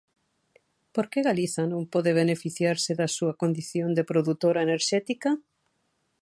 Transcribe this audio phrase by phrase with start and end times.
[0.93, 5.29] ¿Por que Galiza non pode beneficiarse da súa condición de produtora enerxética?